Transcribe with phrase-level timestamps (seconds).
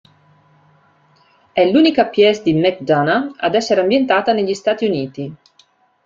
[1.53, 5.35] È l'unica pièce di McDonagh ad essere ambientata negli Stati Uniti.